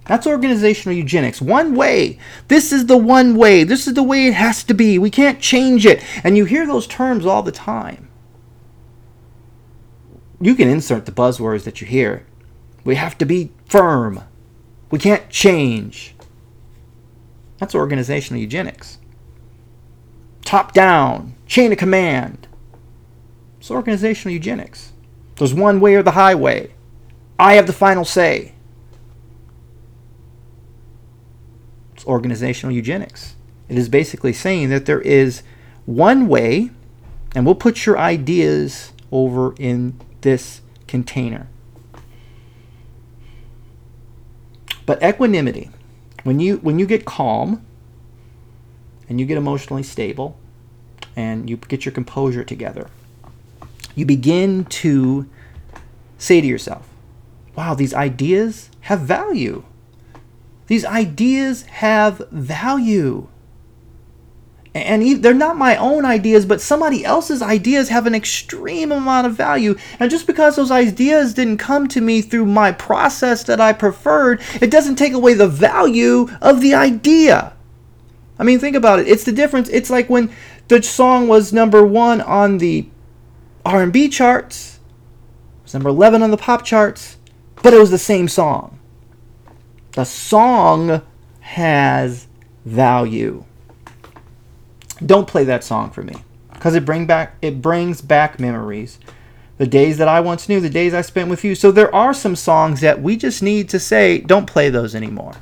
that's 0.05 0.27
organizational 0.27 0.97
eugenics. 0.97 1.41
One 1.41 1.75
way. 1.75 2.17
This 2.47 2.71
is 2.71 2.87
the 2.87 2.97
one 2.97 3.35
way. 3.35 3.63
This 3.63 3.87
is 3.87 3.93
the 3.93 4.03
way 4.03 4.27
it 4.27 4.33
has 4.33 4.63
to 4.65 4.73
be. 4.73 4.97
We 4.97 5.09
can't 5.09 5.39
change 5.39 5.85
it. 5.85 6.03
And 6.23 6.35
you 6.35 6.45
hear 6.45 6.65
those 6.65 6.87
terms 6.87 7.25
all 7.25 7.43
the 7.43 7.51
time. 7.51 8.09
You 10.39 10.55
can 10.55 10.67
insert 10.67 11.05
the 11.05 11.11
buzzwords 11.11 11.63
that 11.65 11.81
you 11.81 11.87
hear. 11.87 12.25
We 12.83 12.95
have 12.95 13.17
to 13.19 13.25
be 13.25 13.51
firm. 13.65 14.23
We 14.89 14.97
can't 14.97 15.29
change. 15.29 16.15
That's 17.59 17.75
organizational 17.75 18.41
eugenics. 18.41 18.97
Top 20.43 20.73
down, 20.73 21.35
chain 21.45 21.71
of 21.71 21.77
command. 21.77 22.47
It's 23.59 23.69
organizational 23.69 24.33
eugenics. 24.33 24.93
There's 25.35 25.53
one 25.53 25.79
way 25.79 25.93
or 25.93 26.01
the 26.01 26.11
highway. 26.11 26.71
I 27.37 27.53
have 27.53 27.67
the 27.67 27.73
final 27.73 28.03
say. 28.03 28.53
It's 31.90 31.90
organizational 32.05 32.75
eugenics. 32.75 33.35
It 33.69 33.77
is 33.77 33.89
basically 33.89 34.33
saying 34.33 34.69
that 34.69 34.85
there 34.85 35.01
is 35.01 35.43
one 35.85 36.27
way, 36.27 36.71
and 37.33 37.45
we'll 37.45 37.55
put 37.55 37.85
your 37.85 37.97
ideas 37.97 38.91
over 39.11 39.53
in 39.57 39.99
this 40.21 40.61
container. 40.87 41.47
But 44.85 45.01
equanimity, 45.03 45.69
when 46.23 46.39
you 46.39 46.57
when 46.57 46.79
you 46.79 46.85
get 46.85 47.05
calm 47.05 47.65
and 49.07 49.19
you 49.19 49.25
get 49.25 49.37
emotionally 49.37 49.83
stable 49.83 50.37
and 51.15 51.49
you 51.49 51.57
get 51.57 51.85
your 51.85 51.91
composure 51.91 52.43
together, 52.43 52.89
you 53.95 54.05
begin 54.05 54.65
to 54.65 55.29
say 56.17 56.41
to 56.41 56.47
yourself, 56.47 56.87
wow, 57.55 57.73
these 57.73 57.93
ideas 57.93 58.69
have 58.81 59.01
value. 59.01 59.63
These 60.71 60.85
ideas 60.85 61.63
have 61.63 62.21
value. 62.31 63.27
And 64.73 65.21
they're 65.21 65.33
not 65.33 65.57
my 65.57 65.75
own 65.75 66.05
ideas, 66.05 66.45
but 66.45 66.61
somebody 66.61 67.03
else's 67.03 67.41
ideas 67.41 67.89
have 67.89 68.07
an 68.07 68.15
extreme 68.15 68.93
amount 68.93 69.27
of 69.27 69.33
value. 69.33 69.75
And 69.99 70.09
just 70.09 70.25
because 70.27 70.55
those 70.55 70.71
ideas 70.71 71.33
didn't 71.33 71.57
come 71.57 71.89
to 71.89 71.99
me 71.99 72.21
through 72.21 72.45
my 72.45 72.71
process 72.71 73.43
that 73.43 73.59
I 73.59 73.73
preferred, 73.73 74.39
it 74.61 74.71
doesn't 74.71 74.95
take 74.95 75.11
away 75.11 75.33
the 75.33 75.49
value 75.49 76.29
of 76.41 76.61
the 76.61 76.73
idea. 76.73 77.51
I 78.39 78.43
mean, 78.43 78.57
think 78.57 78.77
about 78.77 78.99
it. 78.99 79.09
It's 79.09 79.25
the 79.25 79.33
difference. 79.33 79.67
It's 79.67 79.89
like 79.89 80.09
when 80.09 80.33
the 80.69 80.81
song 80.81 81.27
was 81.27 81.51
number 81.51 81.85
one 81.85 82.21
on 82.21 82.59
the 82.59 82.87
R&B 83.65 84.07
charts, 84.07 84.79
it 85.59 85.63
was 85.63 85.73
number 85.73 85.89
11 85.89 86.23
on 86.23 86.31
the 86.31 86.37
pop 86.37 86.63
charts, 86.63 87.17
but 87.61 87.73
it 87.73 87.77
was 87.77 87.91
the 87.91 87.97
same 87.97 88.29
song. 88.29 88.77
The 89.93 90.05
song 90.05 91.01
has 91.41 92.27
value. 92.65 93.43
Don't 95.05 95.27
play 95.27 95.43
that 95.45 95.63
song 95.63 95.91
for 95.91 96.03
me 96.03 96.15
because 96.53 96.75
it 96.75 96.85
bring 96.85 97.07
back 97.07 97.35
it 97.41 97.61
brings 97.61 98.01
back 98.01 98.39
memories. 98.39 98.99
The 99.57 99.67
days 99.67 99.97
that 99.97 100.07
I 100.07 100.21
once 100.21 100.49
knew, 100.49 100.59
the 100.59 100.69
days 100.69 100.93
I 100.93 101.01
spent 101.01 101.29
with 101.29 101.43
you. 101.43 101.53
So 101.53 101.71
there 101.71 101.93
are 101.93 102.13
some 102.13 102.35
songs 102.35 102.81
that 102.81 103.01
we 103.01 103.15
just 103.15 103.43
need 103.43 103.69
to 103.69 103.79
say, 103.79 104.19
don't 104.19 104.47
play 104.47 104.69
those 104.69 104.95
anymore. 104.95 105.33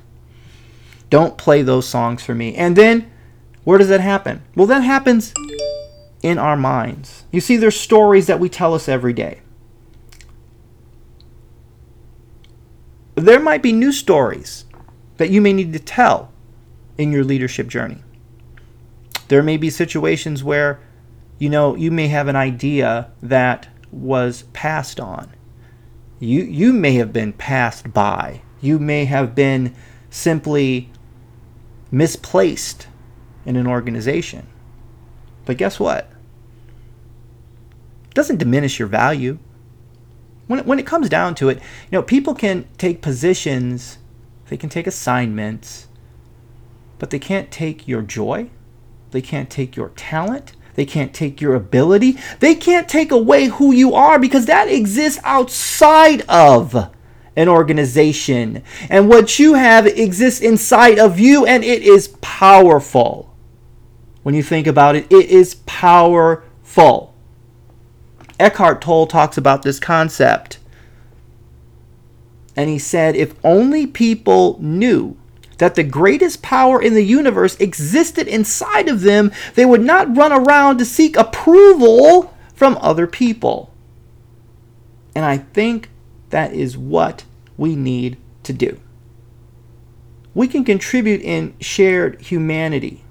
Don't 1.09 1.37
play 1.37 1.61
those 1.61 1.87
songs 1.87 2.23
for 2.23 2.35
me. 2.35 2.53
And 2.55 2.75
then 2.75 3.09
where 3.63 3.77
does 3.77 3.87
that 3.89 4.01
happen? 4.01 4.41
Well, 4.55 4.67
that 4.67 4.81
happens 4.81 5.33
in 6.21 6.37
our 6.37 6.57
minds. 6.57 7.23
You 7.31 7.39
see, 7.39 7.55
there's 7.55 7.79
stories 7.79 8.27
that 8.27 8.39
we 8.39 8.49
tell 8.49 8.73
us 8.73 8.89
every 8.89 9.13
day. 9.13 9.39
There 13.19 13.39
might 13.39 13.61
be 13.61 13.71
new 13.71 13.91
stories 13.91 14.65
that 15.17 15.29
you 15.29 15.41
may 15.41 15.53
need 15.53 15.73
to 15.73 15.79
tell 15.79 16.31
in 16.97 17.11
your 17.11 17.23
leadership 17.23 17.67
journey. 17.67 18.03
There 19.27 19.43
may 19.43 19.57
be 19.57 19.69
situations 19.69 20.43
where, 20.43 20.79
you 21.37 21.49
know, 21.49 21.75
you 21.75 21.91
may 21.91 22.07
have 22.07 22.27
an 22.27 22.35
idea 22.35 23.11
that 23.21 23.67
was 23.91 24.43
passed 24.53 24.99
on. 24.99 25.33
You, 26.19 26.43
you 26.43 26.73
may 26.73 26.93
have 26.93 27.13
been 27.13 27.33
passed 27.33 27.93
by 27.93 28.41
You 28.61 28.79
may 28.79 29.05
have 29.05 29.35
been 29.35 29.75
simply 30.09 30.89
misplaced 31.91 32.87
in 33.45 33.55
an 33.55 33.67
organization. 33.67 34.47
But 35.45 35.57
guess 35.57 35.79
what? 35.79 36.11
It 38.09 38.13
doesn't 38.13 38.37
diminish 38.37 38.79
your 38.79 38.87
value. 38.87 39.39
When 40.49 40.57
it, 40.57 40.65
when 40.65 40.79
it 40.79 40.87
comes 40.87 41.09
down 41.09 41.35
to 41.35 41.49
it, 41.49 41.57
you 41.59 41.91
know, 41.91 42.01
people 42.01 42.33
can 42.33 42.67
take 42.79 43.03
positions, 43.03 43.99
they 44.47 44.57
can 44.57 44.67
take 44.67 44.87
assignments, 44.87 45.87
but 46.97 47.11
they 47.11 47.19
can't 47.19 47.51
take 47.51 47.87
your 47.87 48.01
joy. 48.01 48.49
They 49.11 49.21
can't 49.21 49.51
take 49.51 49.75
your 49.75 49.89
talent. 49.89 50.53
They 50.73 50.87
can't 50.87 51.13
take 51.13 51.39
your 51.39 51.53
ability. 51.53 52.17
They 52.39 52.55
can't 52.55 52.89
take 52.89 53.11
away 53.11 53.45
who 53.45 53.71
you 53.71 53.93
are 53.93 54.17
because 54.17 54.47
that 54.47 54.67
exists 54.69 55.21
outside 55.23 56.23
of 56.27 56.89
an 57.35 57.47
organization. 57.47 58.63
And 58.89 59.07
what 59.07 59.37
you 59.37 59.53
have 59.53 59.85
exists 59.85 60.41
inside 60.41 60.97
of 60.97 61.19
you, 61.19 61.45
and 61.45 61.63
it 61.63 61.83
is 61.83 62.07
powerful. 62.21 63.37
When 64.23 64.33
you 64.33 64.41
think 64.41 64.65
about 64.65 64.95
it, 64.95 65.05
it 65.11 65.29
is 65.29 65.57
powerful. 65.67 67.13
Eckhart 68.39 68.81
Tolle 68.81 69.07
talks 69.07 69.37
about 69.37 69.63
this 69.63 69.79
concept. 69.79 70.59
And 72.55 72.69
he 72.69 72.79
said, 72.79 73.15
if 73.15 73.33
only 73.43 73.85
people 73.85 74.57
knew 74.61 75.17
that 75.59 75.75
the 75.75 75.83
greatest 75.83 76.41
power 76.41 76.81
in 76.81 76.93
the 76.93 77.03
universe 77.03 77.55
existed 77.57 78.27
inside 78.27 78.87
of 78.87 79.01
them, 79.01 79.31
they 79.55 79.65
would 79.65 79.81
not 79.81 80.15
run 80.15 80.31
around 80.31 80.77
to 80.77 80.85
seek 80.85 81.17
approval 81.17 82.33
from 82.53 82.77
other 82.81 83.07
people. 83.07 83.73
And 85.13 85.25
I 85.25 85.37
think 85.37 85.89
that 86.29 86.53
is 86.53 86.77
what 86.77 87.25
we 87.57 87.75
need 87.75 88.17
to 88.43 88.53
do. 88.53 88.79
We 90.33 90.47
can 90.47 90.63
contribute 90.63 91.21
in 91.21 91.55
shared 91.59 92.21
humanity 92.21 93.03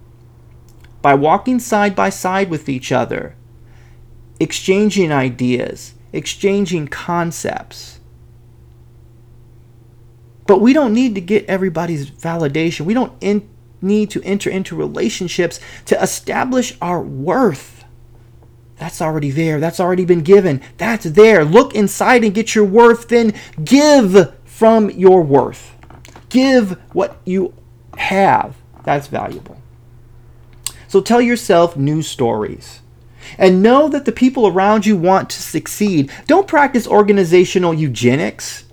by 1.03 1.15
walking 1.15 1.59
side 1.59 1.95
by 1.95 2.09
side 2.09 2.49
with 2.49 2.69
each 2.69 2.93
other, 2.93 3.35
exchanging 4.41 5.13
ideas, 5.13 5.95
exchanging 6.13 6.89
concepts. 6.89 8.01
But 10.47 10.61
we 10.61 10.73
don't 10.73 10.95
need 10.95 11.15
to 11.15 11.21
get 11.21 11.45
everybody's 11.47 12.11
validation. 12.11 12.83
We 12.83 12.95
don't 12.95 13.13
in, 13.21 13.49
need 13.83 14.11
to 14.11 14.23
enter 14.23 14.51
into 14.51 14.75
relationships 14.75 15.61
to 15.87 16.03
establish 16.03 16.77
our 16.81 17.03
worth. 17.03 17.85
That's 18.77 19.03
already 19.03 19.31
there. 19.31 19.61
That's 19.61 19.81
already 19.81 20.05
been 20.05 20.23
given. 20.23 20.63
That's 20.79 21.05
there. 21.05 21.45
Look 21.45 21.75
inside 21.75 22.25
and 22.25 22.33
get 22.35 22.55
your 22.55 22.65
worth, 22.65 23.09
then 23.09 23.35
give 23.63 24.35
from 24.45 24.91
your 24.91 25.23
worth. 25.23 25.75
Give 26.29 26.79
what 26.93 27.19
you 27.25 27.55
have. 27.97 28.57
That's 28.85 29.09
valuable. 29.09 29.61
So 30.87 31.01
tell 31.01 31.21
yourself 31.21 31.77
new 31.77 32.03
stories. 32.03 32.81
And 33.37 33.63
know 33.63 33.89
that 33.89 34.05
the 34.05 34.13
people 34.13 34.47
around 34.47 34.87
you 34.87 34.97
want 34.97 35.31
to 35.31 35.43
succeed. 35.43 36.11
Don't 36.27 36.49
practice 36.49 36.87
organizational 36.87 37.75
eugenics. 37.75 38.65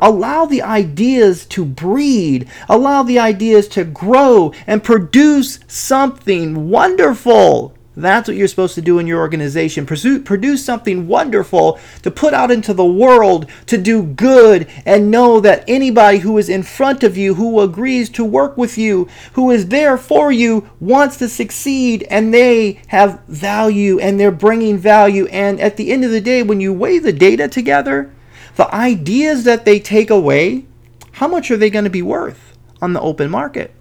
Allow 0.00 0.46
the 0.46 0.62
ideas 0.62 1.46
to 1.46 1.64
breed. 1.64 2.48
Allow 2.68 3.04
the 3.04 3.20
ideas 3.20 3.68
to 3.68 3.84
grow 3.84 4.52
and 4.66 4.82
produce 4.82 5.60
something 5.68 6.68
wonderful. 6.68 7.74
That's 7.94 8.26
what 8.26 8.38
you're 8.38 8.48
supposed 8.48 8.74
to 8.76 8.82
do 8.82 8.98
in 8.98 9.06
your 9.06 9.18
organization. 9.18 9.84
Pursue, 9.84 10.22
produce 10.22 10.64
something 10.64 11.06
wonderful 11.06 11.78
to 12.02 12.10
put 12.10 12.32
out 12.32 12.50
into 12.50 12.72
the 12.72 12.86
world 12.86 13.50
to 13.66 13.76
do 13.76 14.02
good 14.02 14.66
and 14.86 15.10
know 15.10 15.40
that 15.40 15.64
anybody 15.68 16.18
who 16.18 16.38
is 16.38 16.48
in 16.48 16.62
front 16.62 17.02
of 17.02 17.18
you, 17.18 17.34
who 17.34 17.60
agrees 17.60 18.08
to 18.10 18.24
work 18.24 18.56
with 18.56 18.78
you, 18.78 19.08
who 19.34 19.50
is 19.50 19.68
there 19.68 19.98
for 19.98 20.32
you, 20.32 20.70
wants 20.80 21.18
to 21.18 21.28
succeed 21.28 22.04
and 22.04 22.32
they 22.32 22.80
have 22.88 23.20
value 23.28 23.98
and 23.98 24.18
they're 24.18 24.30
bringing 24.30 24.78
value. 24.78 25.26
And 25.26 25.60
at 25.60 25.76
the 25.76 25.92
end 25.92 26.04
of 26.04 26.10
the 26.10 26.20
day, 26.20 26.42
when 26.42 26.60
you 26.60 26.72
weigh 26.72 26.98
the 26.98 27.12
data 27.12 27.46
together, 27.46 28.10
the 28.56 28.74
ideas 28.74 29.44
that 29.44 29.66
they 29.66 29.78
take 29.78 30.08
away, 30.08 30.64
how 31.12 31.28
much 31.28 31.50
are 31.50 31.58
they 31.58 31.70
going 31.70 31.84
to 31.84 31.90
be 31.90 32.02
worth 32.02 32.56
on 32.80 32.94
the 32.94 33.00
open 33.00 33.30
market? 33.30 33.74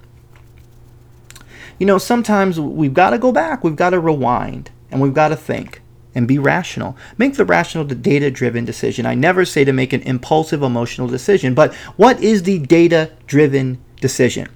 You 1.82 1.88
know, 1.88 1.98
sometimes 1.98 2.60
we've 2.60 2.94
got 2.94 3.10
to 3.10 3.17
go 3.17 3.32
back, 3.32 3.63
we've 3.63 3.76
got 3.76 3.89
to 3.89 4.00
rewind, 4.00 4.70
and 4.91 5.02
we've 5.02 5.15
got 5.15 5.30
to 5.30 5.36
think 5.36 5.82
and 6.13 6.28
be 6.28 6.38
rational. 6.38 6.96
Make 7.17 7.38
the 7.38 7.44
rational, 7.44 7.86
data 7.86 8.30
driven 8.30 8.65
decision. 8.65 9.08
I 9.08 9.15
never 9.15 9.46
say 9.46 9.65
to 9.65 9.74
make 9.74 9.91
an 9.91 10.04
impulsive, 10.04 10.62
emotional 10.62 11.08
decision, 11.08 11.56
but 11.56 11.74
what 11.98 12.22
is 12.22 12.44
the 12.44 12.60
data 12.60 13.13
driven 13.26 13.84
decision? 14.00 14.48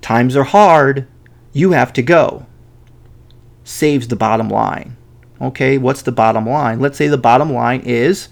Times 0.00 0.34
are 0.34 0.42
hard, 0.42 1.06
you 1.52 1.70
have 1.70 1.92
to 1.92 2.02
go. 2.02 2.46
Saves 3.62 4.08
the 4.08 4.16
bottom 4.16 4.48
line. 4.48 4.96
Okay, 5.40 5.78
what's 5.78 6.02
the 6.02 6.10
bottom 6.10 6.48
line? 6.48 6.80
Let's 6.80 6.98
say 6.98 7.06
the 7.06 7.16
bottom 7.16 7.52
line 7.52 7.82
is 7.82 8.28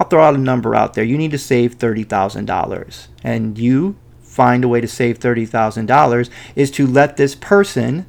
I'll 0.00 0.08
throw 0.08 0.22
out 0.22 0.34
a 0.34 0.38
number 0.38 0.74
out 0.74 0.94
there. 0.94 1.04
You 1.04 1.18
need 1.18 1.32
to 1.32 1.38
save 1.38 1.76
$30,000. 1.76 3.08
And 3.22 3.58
you 3.58 3.96
find 4.36 4.62
a 4.62 4.68
way 4.68 4.82
to 4.82 4.86
save 4.86 5.18
$30,000 5.18 6.30
is 6.54 6.70
to 6.72 6.86
let 6.86 7.16
this 7.16 7.34
person 7.34 8.06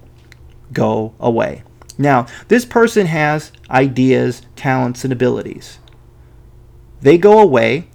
go 0.74 1.14
away. 1.20 1.64
Now, 1.98 2.28
this 2.50 2.66
person 2.66 3.08
has 3.08 3.52
ideas, 3.72 4.42
talents, 4.56 5.04
and 5.06 5.14
abilities. 5.14 5.80
They 7.02 7.18
go 7.18 7.40
away, 7.40 7.88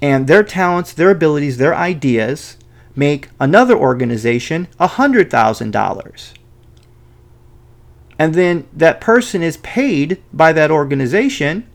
and 0.00 0.28
their 0.28 0.44
talents, 0.44 0.92
their 0.92 1.10
abilities, 1.10 1.58
their 1.58 1.74
ideas 1.74 2.56
make 2.94 3.28
another 3.40 3.76
organization 3.76 4.68
$100,000. 4.78 6.32
And 8.18 8.34
then 8.34 8.66
that 8.72 9.00
person 9.00 9.42
is 9.42 9.58
paid 9.58 10.22
by 10.32 10.52
that 10.52 10.70
organization 10.70 11.68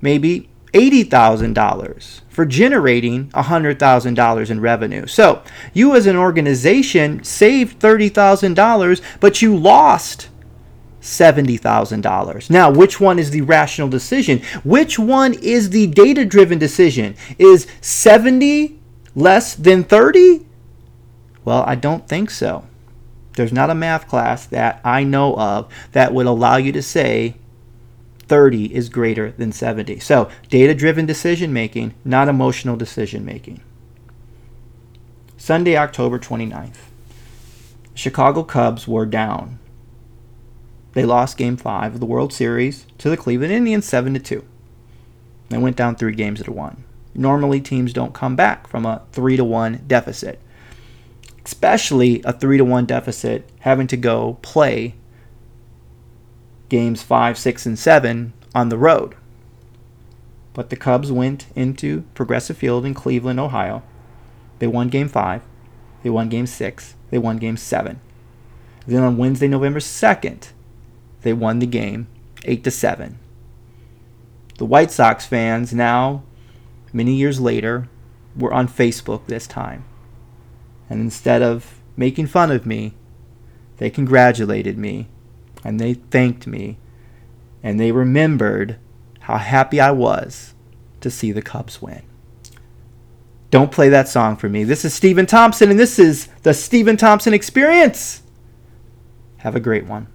maybe 0.00 0.48
$80,000 0.72 2.20
for 2.38 2.46
generating 2.46 3.28
$100,000 3.30 4.50
in 4.50 4.60
revenue. 4.60 5.08
So 5.08 5.42
you 5.72 5.96
as 5.96 6.06
an 6.06 6.14
organization 6.14 7.24
saved 7.24 7.80
$30,000, 7.80 9.00
but 9.18 9.42
you 9.42 9.56
lost 9.56 10.28
$70,000. 11.00 12.48
Now, 12.48 12.70
which 12.70 13.00
one 13.00 13.18
is 13.18 13.32
the 13.32 13.40
rational 13.40 13.88
decision? 13.88 14.40
Which 14.62 15.00
one 15.00 15.34
is 15.34 15.70
the 15.70 15.88
data 15.88 16.24
driven 16.24 16.60
decision? 16.60 17.16
Is 17.40 17.66
70 17.80 18.78
less 19.16 19.56
than 19.56 19.82
30? 19.82 20.46
Well, 21.44 21.64
I 21.66 21.74
don't 21.74 22.06
think 22.06 22.30
so. 22.30 22.68
There's 23.32 23.52
not 23.52 23.68
a 23.68 23.74
math 23.74 24.06
class 24.06 24.46
that 24.46 24.80
I 24.84 25.02
know 25.02 25.34
of 25.36 25.72
that 25.90 26.14
would 26.14 26.26
allow 26.26 26.56
you 26.56 26.70
to 26.70 26.82
say 26.82 27.34
30 28.28 28.74
is 28.74 28.88
greater 28.88 29.32
than 29.32 29.52
70. 29.52 30.00
So, 30.00 30.30
data 30.48 30.74
driven 30.74 31.06
decision 31.06 31.52
making, 31.52 31.94
not 32.04 32.28
emotional 32.28 32.76
decision 32.76 33.24
making. 33.24 33.62
Sunday, 35.36 35.76
October 35.76 36.18
29th. 36.18 36.76
Chicago 37.94 38.44
Cubs 38.44 38.86
were 38.86 39.06
down. 39.06 39.58
They 40.92 41.04
lost 41.04 41.36
game 41.36 41.56
5 41.56 41.94
of 41.94 42.00
the 42.00 42.06
World 42.06 42.32
Series 42.32 42.86
to 42.98 43.10
the 43.10 43.16
Cleveland 43.16 43.52
Indians 43.52 43.86
7 43.86 44.14
to 44.14 44.20
2. 44.20 44.44
They 45.48 45.58
went 45.58 45.76
down 45.76 45.96
3 45.96 46.14
games 46.14 46.42
to 46.42 46.52
1. 46.52 46.84
Normally 47.14 47.60
teams 47.60 47.92
don't 47.92 48.14
come 48.14 48.36
back 48.36 48.66
from 48.66 48.84
a 48.84 49.02
3 49.12 49.36
to 49.36 49.44
1 49.44 49.84
deficit. 49.86 50.40
Especially 51.44 52.22
a 52.24 52.32
3 52.32 52.58
to 52.58 52.64
1 52.64 52.86
deficit 52.86 53.48
having 53.60 53.86
to 53.86 53.96
go 53.96 54.38
play 54.42 54.94
games 56.68 57.02
5, 57.02 57.38
6, 57.38 57.66
and 57.66 57.78
7 57.78 58.32
on 58.54 58.68
the 58.68 58.78
road. 58.78 59.14
But 60.54 60.70
the 60.70 60.76
Cubs 60.76 61.12
went 61.12 61.46
into 61.54 62.02
Progressive 62.14 62.56
Field 62.56 62.84
in 62.84 62.94
Cleveland, 62.94 63.40
Ohio. 63.40 63.82
They 64.58 64.66
won 64.66 64.88
game 64.88 65.08
5, 65.08 65.42
they 66.02 66.10
won 66.10 66.28
game 66.28 66.46
6, 66.46 66.94
they 67.10 67.18
won 67.18 67.38
game 67.38 67.56
7. 67.56 68.00
Then 68.86 69.02
on 69.02 69.16
Wednesday, 69.16 69.48
November 69.48 69.80
2nd, 69.80 70.48
they 71.22 71.32
won 71.32 71.58
the 71.58 71.66
game 71.66 72.08
8 72.44 72.64
to 72.64 72.70
7. 72.70 73.18
The 74.56 74.64
White 74.64 74.90
Sox 74.90 75.26
fans 75.26 75.72
now, 75.72 76.24
many 76.92 77.14
years 77.14 77.40
later, 77.40 77.88
were 78.36 78.52
on 78.52 78.66
Facebook 78.66 79.26
this 79.26 79.46
time. 79.46 79.84
And 80.90 81.00
instead 81.00 81.42
of 81.42 81.80
making 81.96 82.26
fun 82.26 82.50
of 82.50 82.66
me, 82.66 82.94
they 83.76 83.90
congratulated 83.90 84.76
me 84.76 85.06
and 85.64 85.78
they 85.78 85.94
thanked 85.94 86.46
me 86.46 86.78
and 87.62 87.78
they 87.78 87.92
remembered 87.92 88.78
how 89.20 89.36
happy 89.36 89.80
I 89.80 89.90
was 89.90 90.54
to 91.00 91.10
see 91.10 91.32
the 91.32 91.42
Cubs 91.42 91.80
win. 91.80 92.02
Don't 93.50 93.72
play 93.72 93.88
that 93.88 94.08
song 94.08 94.36
for 94.36 94.48
me. 94.48 94.64
This 94.64 94.84
is 94.84 94.92
Steven 94.92 95.24
Thompson, 95.24 95.70
and 95.70 95.80
this 95.80 95.98
is 95.98 96.28
the 96.42 96.52
Steven 96.52 96.96
Thompson 96.96 97.32
Experience. 97.32 98.22
Have 99.38 99.56
a 99.56 99.60
great 99.60 99.86
one. 99.86 100.08